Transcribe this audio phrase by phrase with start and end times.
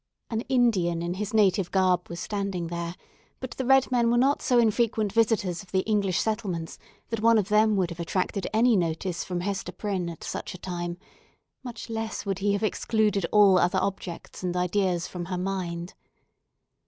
[0.31, 2.95] An Indian in his native garb was standing there;
[3.39, 7.37] but the red men were not so infrequent visitors of the English settlements that one
[7.37, 10.97] of them would have attracted any notice from Hester Prynne at such a time;
[11.63, 15.93] much less would he have excluded all other objects and ideas from her mind.